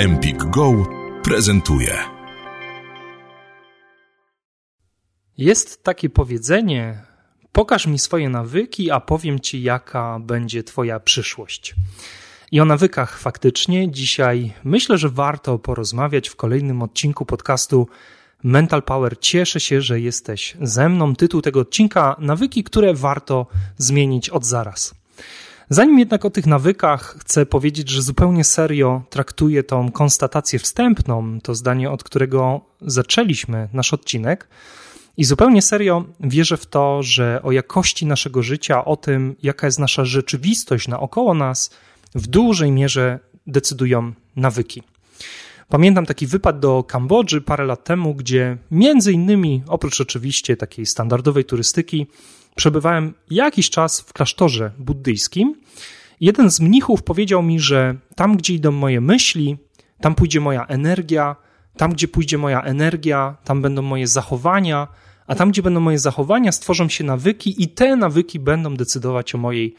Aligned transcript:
Empik 0.00 0.44
Go 0.44 0.86
prezentuje. 1.22 1.98
Jest 5.38 5.84
takie 5.84 6.10
powiedzenie: 6.10 7.02
pokaż 7.52 7.86
mi 7.86 7.98
swoje 7.98 8.28
nawyki, 8.28 8.90
a 8.90 9.00
powiem 9.00 9.40
ci, 9.40 9.62
jaka 9.62 10.18
będzie 10.20 10.62
twoja 10.62 11.00
przyszłość. 11.00 11.74
I 12.52 12.60
o 12.60 12.64
nawykach 12.64 13.18
faktycznie 13.18 13.90
dzisiaj 13.90 14.52
myślę, 14.64 14.98
że 14.98 15.08
warto 15.08 15.58
porozmawiać 15.58 16.28
w 16.28 16.36
kolejnym 16.36 16.82
odcinku 16.82 17.26
podcastu 17.26 17.88
Mental 18.44 18.82
Power. 18.82 19.18
Cieszę 19.18 19.60
się, 19.60 19.80
że 19.80 20.00
jesteś 20.00 20.56
ze 20.62 20.88
mną. 20.88 21.16
Tytuł 21.16 21.42
tego 21.42 21.60
odcinka: 21.60 22.16
Nawyki, 22.18 22.64
które 22.64 22.94
warto 22.94 23.46
zmienić 23.76 24.30
od 24.30 24.44
zaraz. 24.44 24.94
Zanim 25.72 25.98
jednak 25.98 26.24
o 26.24 26.30
tych 26.30 26.46
nawykach 26.46 27.16
chcę 27.20 27.46
powiedzieć, 27.46 27.88
że 27.88 28.02
zupełnie 28.02 28.44
serio 28.44 29.02
traktuję 29.10 29.62
tą 29.62 29.92
konstatację 29.92 30.58
wstępną, 30.58 31.40
to 31.40 31.54
zdanie, 31.54 31.90
od 31.90 32.04
którego 32.04 32.60
zaczęliśmy 32.80 33.68
nasz 33.72 33.94
odcinek. 33.94 34.48
I 35.16 35.24
zupełnie 35.24 35.62
serio 35.62 36.04
wierzę 36.20 36.56
w 36.56 36.66
to, 36.66 37.02
że 37.02 37.40
o 37.42 37.52
jakości 37.52 38.06
naszego 38.06 38.42
życia, 38.42 38.84
o 38.84 38.96
tym, 38.96 39.36
jaka 39.42 39.66
jest 39.66 39.78
nasza 39.78 40.04
rzeczywistość 40.04 40.88
naokoło 40.88 41.34
nas, 41.34 41.70
w 42.14 42.26
dużej 42.26 42.72
mierze 42.72 43.18
decydują 43.46 44.12
nawyki. 44.36 44.82
Pamiętam 45.70 46.06
taki 46.06 46.26
wypad 46.26 46.60
do 46.60 46.84
Kambodży 46.84 47.40
parę 47.40 47.64
lat 47.64 47.84
temu, 47.84 48.14
gdzie 48.14 48.58
między 48.70 49.12
innymi, 49.12 49.62
oprócz 49.68 50.00
oczywiście 50.00 50.56
takiej 50.56 50.86
standardowej 50.86 51.44
turystyki, 51.44 52.06
przebywałem 52.56 53.14
jakiś 53.30 53.70
czas 53.70 54.00
w 54.00 54.12
klasztorze 54.12 54.70
buddyjskim. 54.78 55.54
Jeden 56.20 56.50
z 56.50 56.60
mnichów 56.60 57.02
powiedział 57.02 57.42
mi, 57.42 57.60
że 57.60 57.96
tam, 58.14 58.36
gdzie 58.36 58.54
idą 58.54 58.70
moje 58.70 59.00
myśli, 59.00 59.56
tam 60.00 60.14
pójdzie 60.14 60.40
moja 60.40 60.66
energia, 60.66 61.36
tam, 61.76 61.92
gdzie 61.92 62.08
pójdzie 62.08 62.38
moja 62.38 62.62
energia, 62.62 63.36
tam 63.44 63.62
będą 63.62 63.82
moje 63.82 64.06
zachowania, 64.06 64.88
a 65.26 65.34
tam, 65.34 65.50
gdzie 65.50 65.62
będą 65.62 65.80
moje 65.80 65.98
zachowania, 65.98 66.52
stworzą 66.52 66.88
się 66.88 67.04
nawyki, 67.04 67.62
i 67.62 67.68
te 67.68 67.96
nawyki 67.96 68.38
będą 68.38 68.74
decydować 68.74 69.34
o 69.34 69.38
mojej 69.38 69.74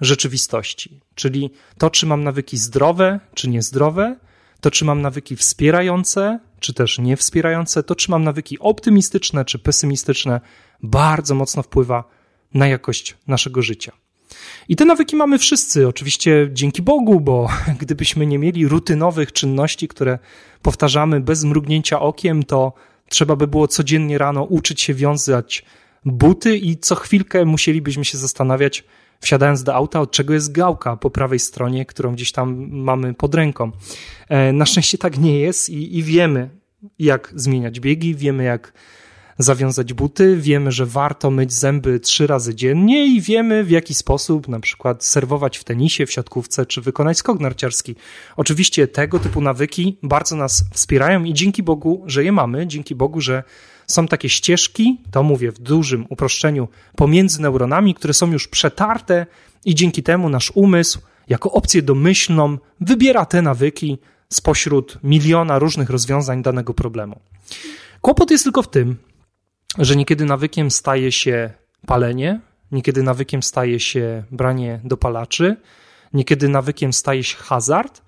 rzeczywistości. 0.00 1.00
Czyli 1.14 1.50
to, 1.78 1.90
czy 1.90 2.06
mam 2.06 2.24
nawyki 2.24 2.56
zdrowe, 2.56 3.20
czy 3.34 3.48
niezdrowe, 3.48 4.16
to, 4.64 4.70
czy 4.70 4.84
mam 4.84 5.02
nawyki 5.02 5.36
wspierające, 5.36 6.38
czy 6.60 6.74
też 6.74 6.98
niewspierające, 6.98 7.82
to, 7.82 7.94
czy 7.94 8.10
mam 8.10 8.24
nawyki 8.24 8.58
optymistyczne, 8.58 9.44
czy 9.44 9.58
pesymistyczne, 9.58 10.40
bardzo 10.82 11.34
mocno 11.34 11.62
wpływa 11.62 12.04
na 12.54 12.68
jakość 12.68 13.16
naszego 13.26 13.62
życia. 13.62 13.92
I 14.68 14.76
te 14.76 14.84
nawyki 14.84 15.16
mamy 15.16 15.38
wszyscy, 15.38 15.88
oczywiście 15.88 16.48
dzięki 16.52 16.82
Bogu, 16.82 17.20
bo 17.20 17.48
gdybyśmy 17.80 18.26
nie 18.26 18.38
mieli 18.38 18.68
rutynowych 18.68 19.32
czynności, 19.32 19.88
które 19.88 20.18
powtarzamy 20.62 21.20
bez 21.20 21.44
mrugnięcia 21.44 22.00
okiem, 22.00 22.42
to 22.42 22.72
trzeba 23.08 23.36
by 23.36 23.46
było 23.46 23.68
codziennie 23.68 24.18
rano 24.18 24.44
uczyć 24.44 24.80
się 24.80 24.94
wiązać 24.94 25.64
buty 26.04 26.56
i 26.56 26.76
co 26.76 26.94
chwilkę 26.94 27.44
musielibyśmy 27.44 28.04
się 28.04 28.18
zastanawiać, 28.18 28.84
wsiadając 29.20 29.62
do 29.62 29.74
auta, 29.74 30.00
od 30.00 30.10
czego 30.10 30.34
jest 30.34 30.52
gałka 30.52 30.96
po 30.96 31.10
prawej 31.10 31.38
stronie, 31.38 31.86
którą 31.86 32.12
gdzieś 32.12 32.32
tam 32.32 32.68
mamy 32.70 33.14
pod 33.14 33.34
ręką. 33.34 33.72
E, 34.28 34.52
na 34.52 34.66
szczęście 34.66 34.98
tak 34.98 35.18
nie 35.18 35.40
jest 35.40 35.70
i, 35.70 35.98
i 35.98 36.02
wiemy, 36.02 36.50
jak 36.98 37.32
zmieniać 37.36 37.80
biegi, 37.80 38.14
wiemy, 38.14 38.44
jak 38.44 38.72
zawiązać 39.38 39.92
buty, 39.92 40.36
wiemy, 40.36 40.72
że 40.72 40.86
warto 40.86 41.30
myć 41.30 41.52
zęby 41.52 42.00
trzy 42.00 42.26
razy 42.26 42.54
dziennie 42.54 43.06
i 43.06 43.20
wiemy 43.20 43.64
w 43.64 43.70
jaki 43.70 43.94
sposób 43.94 44.48
na 44.48 44.60
przykład 44.60 45.04
serwować 45.04 45.58
w 45.58 45.64
tenisie, 45.64 46.06
w 46.06 46.12
siatkówce 46.12 46.66
czy 46.66 46.80
wykonać 46.80 47.18
skok 47.18 47.40
narciarski. 47.40 47.94
Oczywiście 48.36 48.88
tego 48.88 49.18
typu 49.18 49.40
nawyki 49.40 49.98
bardzo 50.02 50.36
nas 50.36 50.64
wspierają 50.72 51.24
i 51.24 51.34
dzięki 51.34 51.62
Bogu, 51.62 52.02
że 52.06 52.24
je 52.24 52.32
mamy, 52.32 52.66
dzięki 52.66 52.94
Bogu, 52.94 53.20
że 53.20 53.42
są 53.86 54.08
takie 54.08 54.28
ścieżki, 54.28 55.00
to 55.10 55.22
mówię 55.22 55.52
w 55.52 55.58
dużym 55.58 56.06
uproszczeniu, 56.08 56.68
pomiędzy 56.96 57.42
neuronami, 57.42 57.94
które 57.94 58.14
są 58.14 58.32
już 58.32 58.48
przetarte 58.48 59.26
i 59.64 59.74
dzięki 59.74 60.02
temu 60.02 60.28
nasz 60.28 60.52
umysł 60.54 61.00
jako 61.28 61.52
opcję 61.52 61.82
domyślną 61.82 62.58
wybiera 62.80 63.26
te 63.26 63.42
nawyki 63.42 63.98
spośród 64.32 64.98
miliona 65.02 65.58
różnych 65.58 65.90
rozwiązań 65.90 66.42
danego 66.42 66.74
problemu. 66.74 67.20
Kłopot 68.00 68.30
jest 68.30 68.44
tylko 68.44 68.62
w 68.62 68.70
tym, 68.70 68.96
że 69.78 69.96
niekiedy 69.96 70.24
nawykiem 70.24 70.70
staje 70.70 71.12
się 71.12 71.50
palenie, 71.86 72.40
niekiedy 72.72 73.02
nawykiem 73.02 73.42
staje 73.42 73.80
się 73.80 74.22
branie 74.30 74.80
dopalaczy, 74.84 75.56
niekiedy 76.12 76.48
nawykiem 76.48 76.92
staje 76.92 77.24
się 77.24 77.36
hazard, 77.36 78.02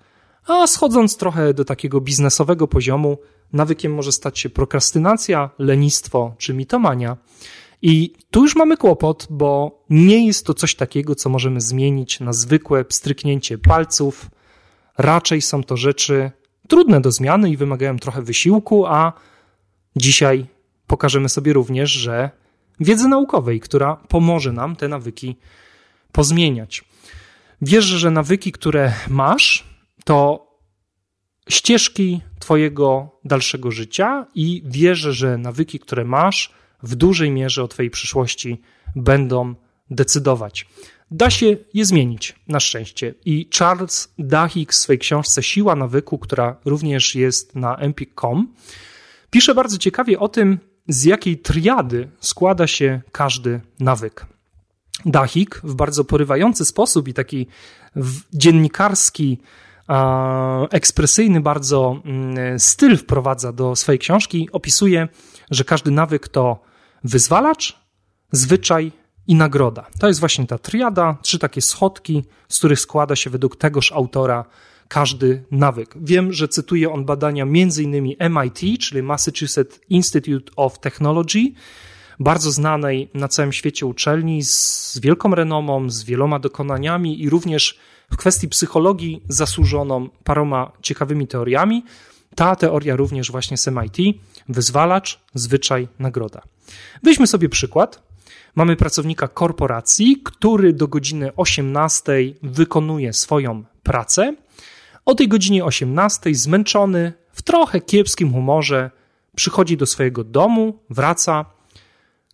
a 0.47 0.67
schodząc 0.67 1.17
trochę 1.17 1.53
do 1.53 1.65
takiego 1.65 2.01
biznesowego 2.01 2.67
poziomu, 2.67 3.17
nawykiem 3.53 3.93
może 3.93 4.11
stać 4.11 4.39
się 4.39 4.49
prokrastynacja, 4.49 5.49
lenistwo 5.59 6.35
czy 6.37 6.53
mitomania. 6.53 7.17
I 7.81 8.13
tu 8.31 8.41
już 8.41 8.55
mamy 8.55 8.77
kłopot, 8.77 9.27
bo 9.29 9.79
nie 9.89 10.27
jest 10.27 10.45
to 10.45 10.53
coś 10.53 10.75
takiego, 10.75 11.15
co 11.15 11.29
możemy 11.29 11.61
zmienić 11.61 12.19
na 12.19 12.33
zwykłe 12.33 12.85
pstryknięcie 12.85 13.57
palców. 13.57 14.29
Raczej 14.97 15.41
są 15.41 15.63
to 15.63 15.77
rzeczy 15.77 16.31
trudne 16.67 17.01
do 17.01 17.11
zmiany 17.11 17.49
i 17.49 17.57
wymagają 17.57 17.99
trochę 17.99 18.21
wysiłku, 18.21 18.85
a 18.85 19.13
dzisiaj 19.95 20.45
pokażemy 20.87 21.29
sobie 21.29 21.53
również, 21.53 21.91
że 21.91 22.29
wiedzy 22.79 23.07
naukowej, 23.07 23.59
która 23.59 23.95
pomoże 23.95 24.51
nam 24.51 24.75
te 24.75 24.87
nawyki 24.87 25.35
pozmieniać. 26.11 26.83
Wierzę, 27.61 27.97
że 27.97 28.11
nawyki, 28.11 28.51
które 28.51 28.93
masz, 29.09 29.76
to 30.07 30.47
ścieżki 31.49 32.21
Twojego 32.39 33.19
dalszego 33.25 33.71
życia 33.71 34.25
i 34.35 34.63
wierzę, 34.65 35.13
że 35.13 35.37
nawyki, 35.37 35.79
które 35.79 36.05
masz, 36.05 36.53
w 36.83 36.95
dużej 36.95 37.31
mierze 37.31 37.63
o 37.63 37.67
Twojej 37.67 37.89
przyszłości 37.89 38.61
będą 38.95 39.55
decydować. 39.89 40.67
Da 41.11 41.29
się 41.29 41.57
je 41.73 41.85
zmienić, 41.85 42.35
na 42.47 42.59
szczęście. 42.59 43.13
I 43.25 43.49
Charles 43.57 44.13
Duhigg 44.19 44.71
w 44.71 44.75
swojej 44.75 44.99
książce 44.99 45.43
Siła 45.43 45.75
nawyku, 45.75 46.17
która 46.17 46.55
również 46.65 47.15
jest 47.15 47.55
na 47.55 47.75
empik.com, 47.75 48.53
pisze 49.29 49.55
bardzo 49.55 49.77
ciekawie 49.77 50.19
o 50.19 50.29
tym, 50.29 50.59
z 50.87 51.03
jakiej 51.03 51.37
triady 51.37 52.09
składa 52.19 52.67
się 52.67 53.01
każdy 53.11 53.61
nawyk. 53.79 54.25
Dachik 55.05 55.61
w 55.63 55.75
bardzo 55.75 56.03
porywający 56.03 56.65
sposób 56.65 57.07
i 57.07 57.13
taki 57.13 57.47
dziennikarski, 58.33 59.37
ekspresyjny 60.71 61.41
bardzo 61.41 62.01
mm, 62.05 62.59
styl 62.59 62.97
wprowadza 62.97 63.51
do 63.51 63.75
swojej 63.75 63.99
książki. 63.99 64.49
Opisuje, 64.51 65.07
że 65.51 65.63
każdy 65.63 65.91
nawyk 65.91 66.27
to 66.27 66.59
wyzwalacz, 67.03 67.79
zwyczaj 68.31 68.91
i 69.27 69.35
nagroda. 69.35 69.85
To 69.99 70.07
jest 70.07 70.19
właśnie 70.19 70.47
ta 70.47 70.57
triada, 70.57 71.17
trzy 71.21 71.39
takie 71.39 71.61
schodki, 71.61 72.23
z 72.49 72.57
których 72.57 72.79
składa 72.79 73.15
się 73.15 73.29
według 73.29 73.55
tegoż 73.55 73.91
autora 73.91 74.45
każdy 74.87 75.43
nawyk. 75.51 75.93
Wiem, 76.01 76.33
że 76.33 76.47
cytuje 76.47 76.91
on 76.91 77.05
badania 77.05 77.43
m.in. 77.43 78.03
MIT, 78.29 78.79
czyli 78.79 79.03
Massachusetts 79.03 79.79
Institute 79.89 80.51
of 80.55 80.79
Technology, 80.79 81.53
bardzo 82.19 82.51
znanej 82.51 83.09
na 83.13 83.27
całym 83.27 83.53
świecie 83.53 83.85
uczelni 83.85 84.43
z 84.43 84.99
wielką 85.03 85.35
renomą, 85.35 85.89
z 85.89 86.03
wieloma 86.03 86.39
dokonaniami 86.39 87.21
i 87.21 87.29
również 87.29 87.79
w 88.11 88.17
kwestii 88.17 88.47
psychologii 88.47 89.23
zasłużoną 89.29 90.09
paroma 90.23 90.71
ciekawymi 90.81 91.27
teoriami. 91.27 91.83
Ta 92.35 92.55
teoria 92.55 92.95
również 92.95 93.31
właśnie 93.31 93.57
z 93.57 93.67
MIT, 93.67 93.97
wyzwalacz, 94.49 95.19
zwyczaj, 95.33 95.87
nagroda. 95.99 96.41
Weźmy 97.03 97.27
sobie 97.27 97.49
przykład. 97.49 98.07
Mamy 98.55 98.75
pracownika 98.75 99.27
korporacji, 99.27 100.21
który 100.23 100.73
do 100.73 100.87
godziny 100.87 101.35
18 101.35 102.13
wykonuje 102.43 103.13
swoją 103.13 103.63
pracę, 103.83 104.35
o 105.05 105.15
tej 105.15 105.27
godzinie 105.27 105.65
18 105.65 106.35
zmęczony, 106.35 107.13
w 107.31 107.41
trochę 107.41 107.81
kiepskim 107.81 108.33
humorze, 108.33 108.91
przychodzi 109.35 109.77
do 109.77 109.85
swojego 109.85 110.23
domu, 110.23 110.79
wraca, 110.89 111.45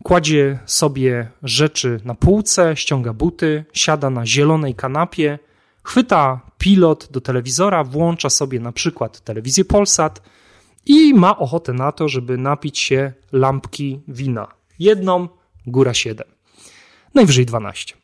kładzie 0.03 0.59
sobie 0.65 1.31
rzeczy 1.43 1.99
na 2.05 2.15
półce, 2.15 2.75
ściąga 2.75 3.13
buty, 3.13 3.65
siada 3.73 4.09
na 4.09 4.25
zielonej 4.25 4.75
kanapie, 4.75 5.39
chwyta 5.83 6.41
pilot 6.57 7.07
do 7.11 7.21
telewizora, 7.21 7.83
włącza 7.83 8.29
sobie 8.29 8.59
na 8.59 8.71
przykład 8.71 9.19
telewizję 9.19 9.65
Polsat 9.65 10.21
i 10.85 11.13
ma 11.13 11.37
ochotę 11.37 11.73
na 11.73 11.91
to, 11.91 12.09
żeby 12.09 12.37
napić 12.37 12.79
się 12.79 13.13
lampki 13.31 13.99
wina. 14.07 14.47
Jedną, 14.79 15.27
góra 15.67 15.93
siedem. 15.93 16.27
Najwyżej 17.13 17.45
dwanaście. 17.45 18.02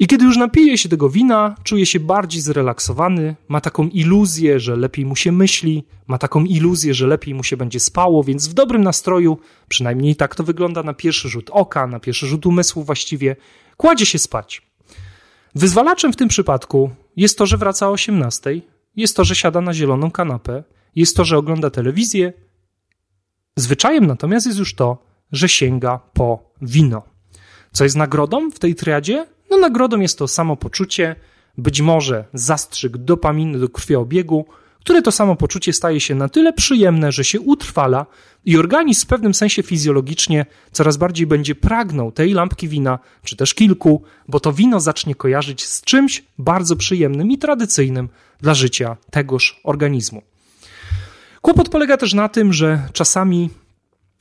I 0.00 0.06
kiedy 0.06 0.24
już 0.24 0.36
napije 0.36 0.78
się 0.78 0.88
tego 0.88 1.08
wina, 1.10 1.54
czuje 1.62 1.86
się 1.86 2.00
bardziej 2.00 2.42
zrelaksowany, 2.42 3.36
ma 3.48 3.60
taką 3.60 3.88
iluzję, 3.88 4.60
że 4.60 4.76
lepiej 4.76 5.06
mu 5.06 5.16
się 5.16 5.32
myśli, 5.32 5.84
ma 6.06 6.18
taką 6.18 6.44
iluzję, 6.44 6.94
że 6.94 7.06
lepiej 7.06 7.34
mu 7.34 7.44
się 7.44 7.56
będzie 7.56 7.80
spało, 7.80 8.24
więc 8.24 8.48
w 8.48 8.54
dobrym 8.54 8.82
nastroju, 8.82 9.38
przynajmniej 9.68 10.16
tak 10.16 10.34
to 10.34 10.44
wygląda 10.44 10.82
na 10.82 10.94
pierwszy 10.94 11.28
rzut 11.28 11.50
oka, 11.50 11.86
na 11.86 12.00
pierwszy 12.00 12.26
rzut 12.26 12.46
umysłu 12.46 12.82
właściwie, 12.82 13.36
kładzie 13.76 14.06
się 14.06 14.18
spać. 14.18 14.62
Wyzwalaczem 15.54 16.12
w 16.12 16.16
tym 16.16 16.28
przypadku 16.28 16.90
jest 17.16 17.38
to, 17.38 17.46
że 17.46 17.56
wraca 17.56 17.88
o 17.88 17.92
18 17.92 18.60
jest 18.96 19.16
to, 19.16 19.24
że 19.24 19.34
siada 19.34 19.60
na 19.60 19.74
zieloną 19.74 20.10
kanapę, 20.10 20.64
jest 20.94 21.16
to, 21.16 21.24
że 21.24 21.38
ogląda 21.38 21.70
telewizję. 21.70 22.32
Zwyczajem 23.56 24.06
natomiast 24.06 24.46
jest 24.46 24.58
już 24.58 24.74
to, 24.74 25.06
że 25.32 25.48
sięga 25.48 26.00
po 26.12 26.54
wino. 26.62 27.02
Co 27.72 27.84
jest 27.84 27.96
nagrodą 27.96 28.50
w 28.50 28.58
tej 28.58 28.74
triadzie? 28.74 29.26
No 29.52 29.58
nagrodą 29.58 30.00
jest 30.00 30.18
to 30.18 30.28
samopoczucie, 30.28 31.16
być 31.58 31.80
może 31.80 32.24
zastrzyk 32.34 32.96
dopaminy 32.96 33.58
do 33.58 33.68
krwiobiegu, 33.68 34.46
które 34.80 35.02
to 35.02 35.12
samopoczucie 35.12 35.72
staje 35.72 36.00
się 36.00 36.14
na 36.14 36.28
tyle 36.28 36.52
przyjemne, 36.52 37.12
że 37.12 37.24
się 37.24 37.40
utrwala 37.40 38.06
i 38.44 38.56
organizm 38.56 39.02
w 39.02 39.06
pewnym 39.06 39.34
sensie 39.34 39.62
fizjologicznie 39.62 40.46
coraz 40.72 40.96
bardziej 40.96 41.26
będzie 41.26 41.54
pragnął 41.54 42.12
tej 42.12 42.32
lampki 42.32 42.68
wina, 42.68 42.98
czy 43.24 43.36
też 43.36 43.54
kilku, 43.54 44.02
bo 44.28 44.40
to 44.40 44.52
wino 44.52 44.80
zacznie 44.80 45.14
kojarzyć 45.14 45.66
z 45.66 45.82
czymś 45.82 46.24
bardzo 46.38 46.76
przyjemnym 46.76 47.30
i 47.30 47.38
tradycyjnym 47.38 48.08
dla 48.40 48.54
życia 48.54 48.96
tegoż 49.10 49.60
organizmu. 49.64 50.22
Kłopot 51.42 51.68
polega 51.68 51.96
też 51.96 52.14
na 52.14 52.28
tym, 52.28 52.52
że 52.52 52.88
czasami 52.92 53.50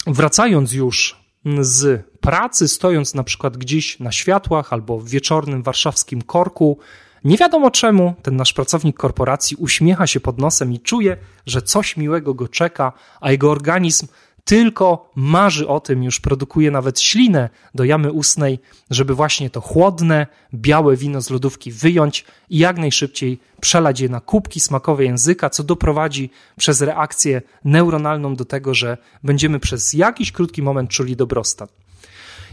wracając 0.07 0.73
już 0.73 1.20
z 1.61 2.05
pracy, 2.19 2.67
stojąc 2.67 3.13
na 3.13 3.23
przykład 3.23 3.57
gdzieś 3.57 3.99
na 3.99 4.11
światłach 4.11 4.73
albo 4.73 4.99
w 4.99 5.09
wieczornym 5.09 5.63
warszawskim 5.63 6.21
korku, 6.21 6.79
nie 7.23 7.37
wiadomo 7.37 7.71
czemu 7.71 8.13
ten 8.21 8.35
nasz 8.35 8.53
pracownik 8.53 8.97
korporacji 8.97 9.57
uśmiecha 9.57 10.07
się 10.07 10.19
pod 10.19 10.37
nosem 10.37 10.73
i 10.73 10.79
czuje, 10.79 11.17
że 11.45 11.61
coś 11.61 11.97
miłego 11.97 12.33
go 12.33 12.47
czeka, 12.47 12.93
a 13.21 13.31
jego 13.31 13.51
organizm 13.51 14.07
tylko 14.43 15.11
marzy 15.15 15.67
o 15.67 15.79
tym, 15.79 16.03
już 16.03 16.19
produkuje 16.19 16.71
nawet 16.71 16.99
ślinę 16.99 17.49
do 17.75 17.83
jamy 17.83 18.11
ustnej, 18.11 18.59
żeby 18.89 19.15
właśnie 19.15 19.49
to 19.49 19.61
chłodne, 19.61 20.27
białe 20.53 20.95
wino 20.95 21.21
z 21.21 21.29
lodówki 21.29 21.71
wyjąć 21.71 22.25
i 22.49 22.57
jak 22.57 22.77
najszybciej 22.77 23.39
przelać 23.61 23.99
je 23.99 24.09
na 24.09 24.19
kubki 24.19 24.59
smakowe 24.59 25.03
języka, 25.03 25.49
co 25.49 25.63
doprowadzi 25.63 26.29
przez 26.57 26.81
reakcję 26.81 27.41
neuronalną 27.63 28.35
do 28.35 28.45
tego, 28.45 28.73
że 28.73 28.97
będziemy 29.23 29.59
przez 29.59 29.93
jakiś 29.93 30.31
krótki 30.31 30.61
moment 30.61 30.89
czuli 30.89 31.15
dobrostan. 31.15 31.67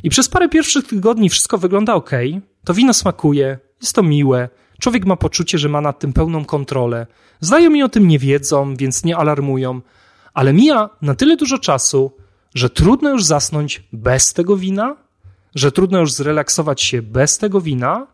I 0.03 0.11
przez 0.11 0.29
parę 0.29 0.49
pierwszych 0.49 0.87
tygodni 0.87 1.29
wszystko 1.29 1.59
wygląda 1.59 1.95
ok, 1.95 2.11
to 2.65 2.75
wino 2.75 2.95
smakuje, 2.95 3.59
jest 3.83 3.95
to 3.95 4.03
miłe, 4.03 4.49
człowiek 4.81 5.07
ma 5.07 5.17
poczucie, 5.17 5.59
że 5.59 5.69
ma 5.69 5.81
nad 5.81 5.99
tym 5.99 6.13
pełną 6.13 6.45
kontrolę. 6.45 7.07
Znajomi 7.41 7.83
o 7.83 7.89
tym 7.89 8.09
nie 8.09 8.19
wiedzą, 8.19 8.77
więc 8.77 9.05
nie 9.05 9.17
alarmują, 9.17 9.81
ale 10.39 10.53
mija 10.53 10.91
na 11.03 11.15
tyle 11.15 11.37
dużo 11.37 11.59
czasu, 11.59 12.13
że 12.55 12.71
trudno 12.71 13.11
już 13.11 13.25
zasnąć 13.25 13.83
bez 13.93 14.33
tego 14.33 14.57
wina, 14.57 14.97
że 15.55 15.73
trudno 15.73 16.01
już 16.01 16.13
zrelaksować 16.13 16.83
się 16.83 17.03
bez 17.03 17.39
tego 17.39 17.61
wina 17.61 18.07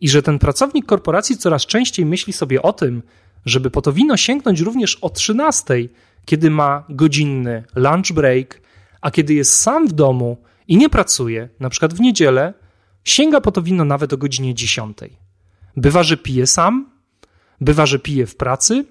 i 0.00 0.08
że 0.08 0.22
ten 0.22 0.38
pracownik 0.38 0.86
korporacji 0.86 1.36
coraz 1.36 1.66
częściej 1.66 2.06
myśli 2.06 2.32
sobie 2.32 2.62
o 2.62 2.72
tym, 2.72 3.02
żeby 3.44 3.70
po 3.70 3.82
to 3.82 3.92
wino 3.92 4.16
sięgnąć 4.16 4.60
również 4.60 4.98
o 5.00 5.10
13, 5.10 5.74
kiedy 6.24 6.50
ma 6.50 6.84
godzinny 6.88 7.64
lunch 7.74 8.12
break, 8.12 8.60
a 9.00 9.10
kiedy 9.10 9.34
jest 9.34 9.54
sam 9.54 9.88
w 9.88 9.92
domu 9.92 10.36
i 10.68 10.76
nie 10.76 10.88
pracuje, 10.88 11.48
na 11.60 11.70
przykład 11.70 11.94
w 11.94 12.00
niedzielę, 12.00 12.54
sięga 13.04 13.40
po 13.40 13.52
to 13.52 13.62
wino 13.62 13.84
nawet 13.84 14.12
o 14.12 14.16
godzinie 14.16 14.54
10. 14.54 14.98
Bywa, 15.76 16.02
że 16.02 16.16
pije 16.16 16.46
sam, 16.46 16.90
bywa, 17.60 17.86
że 17.86 17.98
pije 17.98 18.26
w 18.26 18.36
pracy, 18.36 18.84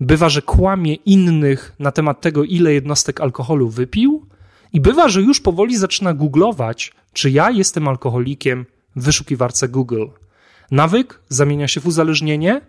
bywa, 0.00 0.28
że 0.28 0.42
kłamie 0.42 0.94
innych 0.94 1.72
na 1.78 1.92
temat 1.92 2.20
tego, 2.20 2.44
ile 2.44 2.72
jednostek 2.72 3.20
alkoholu 3.20 3.68
wypił, 3.68 4.26
i 4.72 4.80
bywa, 4.80 5.08
że 5.08 5.22
już 5.22 5.40
powoli 5.40 5.76
zaczyna 5.76 6.14
googlować, 6.14 6.92
czy 7.12 7.30
ja 7.30 7.50
jestem 7.50 7.88
alkoholikiem 7.88 8.66
w 8.96 9.04
wyszukiwarce 9.04 9.68
Google. 9.68 10.06
Nawyk 10.70 11.20
zamienia 11.28 11.68
się 11.68 11.80
w 11.80 11.86
uzależnienie 11.86 12.60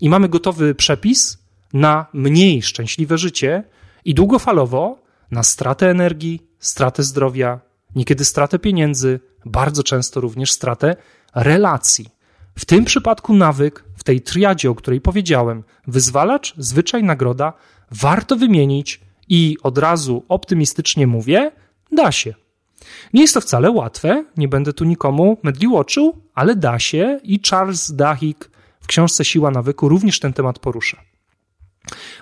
i 0.00 0.08
mamy 0.08 0.28
gotowy 0.28 0.74
przepis 0.74 1.38
na 1.72 2.06
mniej 2.12 2.62
szczęśliwe 2.62 3.18
życie 3.18 3.64
i 4.04 4.14
długofalowo 4.14 4.98
na 5.30 5.42
stratę 5.42 5.90
energii, 5.90 6.42
stratę 6.58 7.02
zdrowia, 7.02 7.60
niekiedy 7.94 8.24
stratę 8.24 8.58
pieniędzy, 8.58 9.20
bardzo 9.44 9.82
często 9.82 10.20
również 10.20 10.52
stratę 10.52 10.96
relacji. 11.34 12.08
W 12.58 12.64
tym 12.64 12.84
przypadku 12.84 13.34
nawyk, 13.34 13.84
w 14.00 14.04
tej 14.04 14.20
triadzie, 14.20 14.70
o 14.70 14.74
której 14.74 15.00
powiedziałem, 15.00 15.64
wyzwalacz, 15.86 16.54
zwyczaj, 16.58 17.02
nagroda, 17.02 17.52
warto 17.90 18.36
wymienić 18.36 19.00
i 19.28 19.56
od 19.62 19.78
razu 19.78 20.24
optymistycznie 20.28 21.06
mówię, 21.06 21.52
da 21.92 22.12
się. 22.12 22.34
Nie 23.12 23.22
jest 23.22 23.34
to 23.34 23.40
wcale 23.40 23.70
łatwe, 23.70 24.24
nie 24.36 24.48
będę 24.48 24.72
tu 24.72 24.84
nikomu 24.84 25.38
mydliłoczył, 25.42 26.16
ale 26.34 26.56
da 26.56 26.78
się 26.78 27.20
i 27.22 27.40
Charles 27.50 27.92
Duhigg 27.92 28.50
w 28.80 28.86
książce 28.86 29.24
Siła 29.24 29.50
nawyku 29.50 29.88
również 29.88 30.20
ten 30.20 30.32
temat 30.32 30.58
porusza. 30.58 31.00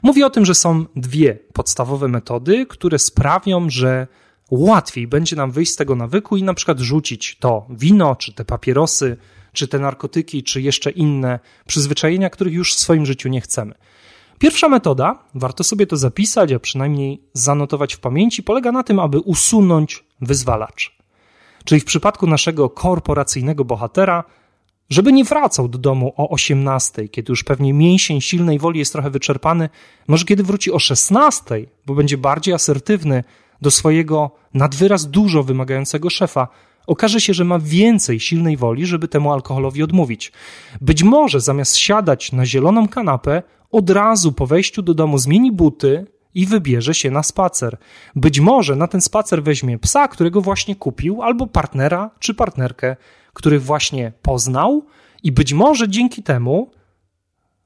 Mówi 0.03 0.25
o 0.25 0.31
tym, 0.31 0.45
że 0.45 0.55
są 0.55 0.85
dwie 0.97 1.39
podstawowe 1.53 2.09
metody, 2.09 2.67
które 2.67 2.99
sprawią, 2.99 3.71
że 3.71 4.07
łatwiej 4.51 5.07
będzie 5.07 5.37
nam 5.37 5.51
wyjść 5.51 5.73
z 5.73 5.77
tego 5.77 5.95
nawyku 5.97 6.37
i 6.37 6.43
na 6.43 6.55
przykład 6.55 6.79
rzucić 6.79 7.37
to 7.41 7.67
wino, 7.71 8.17
czy 8.17 8.33
te 8.33 8.45
papierosy, 8.45 9.17
czy 9.53 9.69
te 9.69 9.79
narkotyki, 9.79 10.43
czy 10.43 10.61
jeszcze 10.63 10.91
inne 10.91 11.39
przyzwyczajenia, 11.67 12.31
których 12.31 12.55
już 12.55 12.75
w 12.75 12.79
swoim 12.79 13.07
życiu 13.07 13.29
nie 13.29 13.41
chcemy. 13.41 13.75
Pierwsza 14.39 14.69
metoda, 14.69 15.19
warto 15.35 15.65
sobie 15.65 15.87
to 15.87 15.97
zapisać, 15.97 16.53
a 16.53 16.59
przynajmniej 16.59 17.23
zanotować 17.33 17.95
w 17.95 18.01
pamięci, 18.01 18.43
polega 18.43 18.73
na 18.73 18.83
tym, 18.83 19.01
aby 19.01 19.21
usunąć 19.21 20.05
wyzwalacz. 20.21 20.99
Czyli 21.65 21.81
w 21.81 21.85
przypadku 21.85 22.27
naszego 22.27 22.71
korporacyjnego 22.71 23.65
bohatera, 23.65 24.25
żeby 24.91 25.13
nie 25.13 25.25
wracał 25.25 25.69
do 25.69 25.79
domu 25.79 26.13
o 26.17 26.29
18, 26.29 27.09
kiedy 27.09 27.33
już 27.33 27.45
pewnie 27.45 27.73
mięsień 27.73 28.21
silnej 28.21 28.59
woli 28.59 28.79
jest 28.79 28.93
trochę 28.93 29.11
wyczerpany, 29.11 29.69
może 30.09 30.25
kiedy 30.25 30.43
wróci 30.43 30.73
o 30.73 30.79
16, 30.79 31.67
bo 31.87 31.95
będzie 31.95 32.19
bardziej 32.19 32.55
asertywny 32.55 33.25
do 33.63 33.71
swojego 33.71 34.31
nadwyraz 34.55 35.11
dużo 35.11 35.43
wymagającego 35.43 36.11
szefa, 36.11 36.49
okaże 36.89 37.21
się, 37.21 37.35
że 37.35 37.45
ma 37.45 37.59
więcej 37.59 38.21
silnej 38.21 38.57
woli, 38.57 38.87
żeby 38.87 39.09
temu 39.09 39.33
alkoholowi 39.33 39.83
odmówić. 39.83 40.33
Być 40.81 41.03
może 41.03 41.41
zamiast 41.41 41.77
siadać 41.77 42.33
na 42.33 42.47
zieloną 42.47 42.89
kanapę, 42.89 43.43
od 43.71 43.91
razu 43.91 44.33
po 44.33 44.47
wejściu 44.47 44.83
do 44.83 44.95
domu 44.95 45.19
zmieni 45.19 45.53
buty 45.53 46.07
i 46.35 46.47
wybierze 46.47 46.95
się 46.95 47.11
na 47.11 47.23
spacer. 47.23 47.77
Być 48.17 48.41
może 48.41 48.77
na 48.77 48.87
ten 48.87 49.01
spacer 49.01 49.43
weźmie 49.43 49.79
psa, 49.79 50.09
którego 50.09 50.41
właśnie 50.41 50.77
kupił, 50.77 51.23
albo 51.23 51.47
partnera 51.47 52.11
czy 52.19 52.35
partnerkę, 52.35 52.97
których 53.33 53.63
właśnie 53.63 54.13
poznał, 54.23 54.87
i 55.23 55.33
być 55.33 55.53
może 55.53 55.89
dzięki 55.89 56.23
temu 56.23 56.71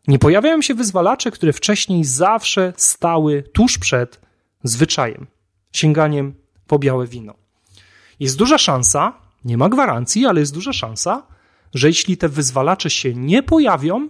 nie 0.09 0.19
pojawiają 0.19 0.63
się 0.63 0.75
wyzwalacze, 0.75 1.31
które 1.31 1.53
wcześniej 1.53 2.05
zawsze 2.05 2.73
stały 2.77 3.43
tuż 3.53 3.79
przed 3.79 4.21
zwyczajem 4.65 5.27
sięganiem 5.73 6.35
po 6.67 6.79
białe 6.79 7.07
wino. 7.07 7.42
Jest 8.23 8.37
duża 8.37 8.59
szansa, 8.59 9.13
nie 9.45 9.57
ma 9.57 9.69
gwarancji, 9.69 10.27
ale 10.27 10.41
jest 10.41 10.55
duża 10.55 10.73
szansa, 10.73 11.23
że 11.75 11.89
jeśli 11.89 12.17
te 12.17 12.29
wyzwalacze 12.29 12.91
się 12.91 13.15
nie 13.15 13.43
pojawią, 13.43 14.09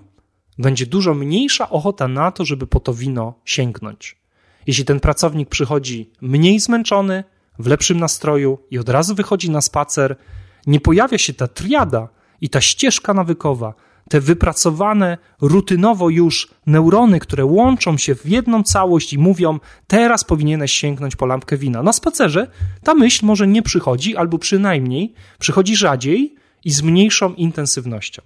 będzie 0.59 0.87
dużo 0.87 1.14
mniejsza 1.14 1.71
ochota 1.71 2.09
na 2.09 2.33
to, 2.33 2.45
żeby 2.45 2.66
po 2.66 2.81
to 2.81 2.95
wino 2.95 3.35
sięgnąć. 3.45 4.16
Jeśli 4.66 4.85
ten 4.85 5.00
pracownik 5.00 5.49
przychodzi 5.49 6.11
mniej 6.21 6.61
zmęczony, 6.61 7.25
w 7.59 7.66
lepszym 7.66 8.00
nastroju 8.00 8.59
i 8.71 8.78
od 8.78 8.88
razu 8.88 9.14
wychodzi 9.14 9.50
na 9.50 9.61
spacer, 9.61 10.16
nie 10.66 10.81
pojawia 10.81 11.19
się 11.19 11.35
ta 11.35 11.49
triada 11.49 12.09
i 12.40 12.49
ta 12.49 12.61
ścieżka 12.61 13.14
nawykowa, 13.14 13.75
te 14.09 14.21
wypracowane 14.21 15.18
rutynowo 15.40 16.09
już 16.11 16.49
neurony, 16.66 17.21
które 17.21 17.44
łączą 17.44 17.97
się 17.97 18.14
w 18.14 18.26
jedną 18.26 18.62
całość 18.62 19.12
i 19.12 19.18
mówią, 19.18 19.59
teraz 19.87 20.25
powinieneś 20.25 20.73
sięgnąć 20.73 21.16
po 21.16 21.26
lampkę 21.26 21.56
wina. 21.56 21.82
Na 21.82 21.92
spacerze 21.92 22.47
ta 22.82 22.94
myśl 22.94 23.26
może 23.26 23.47
nie 23.47 23.62
przychodzi, 23.62 24.16
albo 24.16 24.38
przynajmniej 24.38 25.14
przychodzi 25.38 25.76
rzadziej 25.76 26.35
i 26.64 26.71
z 26.71 26.82
mniejszą 26.82 27.35
intensywnością. 27.35 28.23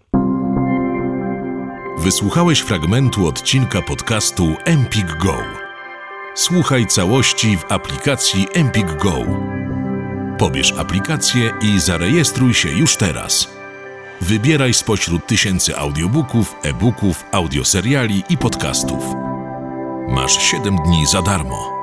Wysłuchałeś 1.99 2.61
fragmentu 2.61 3.27
odcinka 3.27 3.83
podcastu 3.83 4.55
Empik 4.65 5.07
Go. 5.23 5.35
Słuchaj 6.35 6.87
całości 6.87 7.57
w 7.57 7.73
aplikacji 7.73 8.47
Empik 8.55 9.03
Go. 9.03 9.15
Pobierz 10.39 10.73
aplikację 10.73 11.53
i 11.63 11.81
zarejestruj 11.81 12.55
się 12.55 12.69
już 12.69 12.97
teraz. 12.97 13.56
Wybieraj 14.21 14.75
spośród 14.75 15.27
tysięcy 15.27 15.77
audiobooków, 15.77 16.55
e-booków, 16.63 17.25
audioseriali 17.33 18.23
i 18.29 18.39
podcastów. 18.39 19.05
Masz 20.09 20.43
7 20.43 20.77
dni 20.77 21.07
za 21.07 21.23
darmo. 21.23 21.76